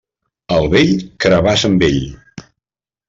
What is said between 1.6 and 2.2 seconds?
amb ell.